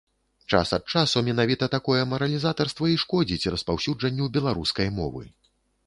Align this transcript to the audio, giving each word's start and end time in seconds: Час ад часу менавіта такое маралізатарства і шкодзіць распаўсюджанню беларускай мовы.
Час 0.53 0.71
ад 0.77 0.87
часу 0.93 1.23
менавіта 1.27 1.67
такое 1.75 2.01
маралізатарства 2.13 2.85
і 2.95 2.99
шкодзіць 3.05 3.51
распаўсюджанню 3.57 4.33
беларускай 4.39 4.87
мовы. 4.99 5.23